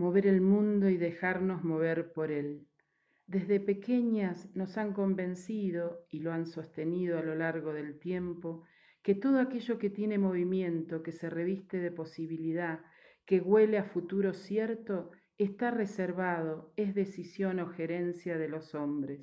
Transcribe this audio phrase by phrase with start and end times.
[0.00, 2.66] mover el mundo y dejarnos mover por él.
[3.26, 8.64] Desde pequeñas nos han convencido y lo han sostenido a lo largo del tiempo
[9.02, 12.80] que todo aquello que tiene movimiento, que se reviste de posibilidad,
[13.26, 19.20] que huele a futuro cierto, está reservado, es decisión o gerencia de los hombres.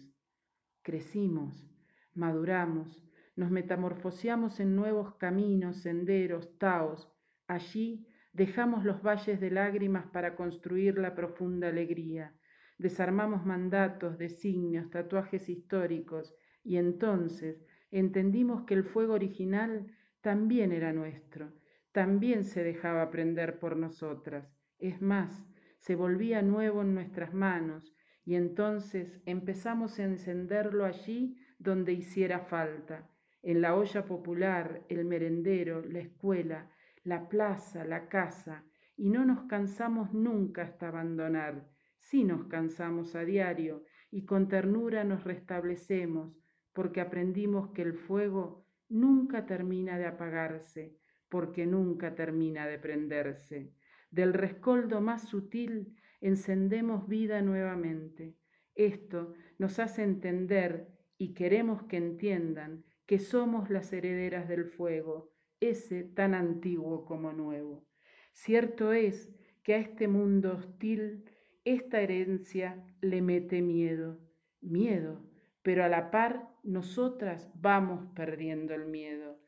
[0.83, 1.67] Crecimos,
[2.13, 3.03] maduramos,
[3.35, 7.11] nos metamorfoseamos en nuevos caminos, senderos, taos.
[7.47, 12.35] Allí dejamos los valles de lágrimas para construir la profunda alegría.
[12.77, 19.87] Desarmamos mandatos, designios, tatuajes históricos y entonces entendimos que el fuego original
[20.21, 21.51] también era nuestro,
[21.91, 24.47] también se dejaba prender por nosotras.
[24.77, 25.47] Es más,
[25.79, 33.09] se volvía nuevo en nuestras manos y entonces empezamos a encenderlo allí donde hiciera falta,
[33.41, 36.69] en la olla popular, el merendero, la escuela,
[37.07, 38.65] la plaza, la casa,
[38.97, 41.69] y no nos cansamos nunca hasta abandonar.
[41.99, 46.35] Sí nos cansamos a diario y con ternura nos restablecemos,
[46.73, 50.97] porque aprendimos que el fuego nunca termina de apagarse,
[51.29, 53.71] porque nunca termina de prenderse.
[54.11, 58.35] Del rescoldo más sutil encendemos vida nuevamente.
[58.75, 66.03] Esto nos hace entender y queremos que entiendan que somos las herederas del fuego, ese
[66.03, 67.85] tan antiguo como nuevo.
[68.31, 71.25] Cierto es que a este mundo hostil
[71.65, 74.19] esta herencia le mete miedo,
[74.61, 75.21] miedo,
[75.61, 79.39] pero a la par nosotras vamos perdiendo el miedo.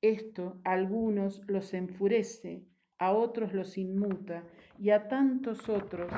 [0.00, 2.66] Esto a algunos los enfurece,
[2.98, 4.44] a otros los inmuta
[4.78, 6.12] y a tantos otros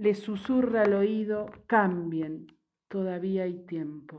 [0.00, 2.46] les susurra al oído, cambien,
[2.88, 4.16] todavía hay tiempo.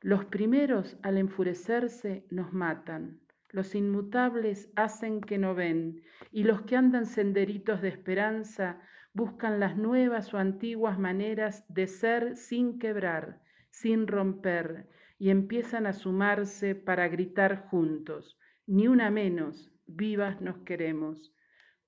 [0.00, 3.20] Los primeros al enfurecerse nos matan,
[3.52, 8.80] los inmutables hacen que no ven y los que andan senderitos de esperanza
[9.12, 13.40] buscan las nuevas o antiguas maneras de ser sin quebrar,
[13.70, 14.88] sin romper,
[15.18, 21.34] y empiezan a sumarse para gritar juntos, ni una menos, vivas nos queremos.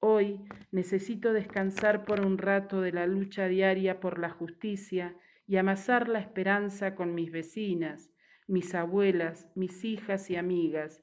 [0.00, 0.40] Hoy
[0.72, 6.18] necesito descansar por un rato de la lucha diaria por la justicia y amasar la
[6.18, 8.10] esperanza con mis vecinas,
[8.48, 11.02] mis abuelas, mis hijas y amigas.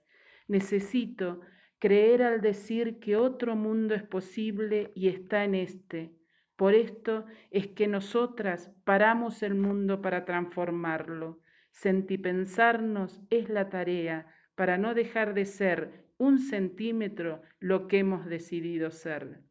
[0.49, 1.41] Necesito
[1.77, 6.11] creer al decir que otro mundo es posible y está en este.
[6.55, 11.39] Por esto es que nosotras paramos el mundo para transformarlo.
[11.69, 18.89] Sentipensarnos es la tarea para no dejar de ser un centímetro lo que hemos decidido
[18.89, 19.43] ser.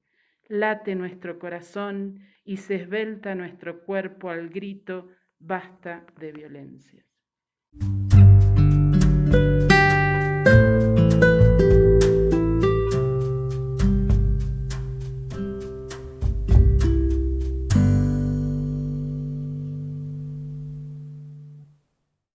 [0.49, 5.09] Late nuestro corazón y se esbelta nuestro cuerpo al grito,
[5.39, 7.05] basta de violencia.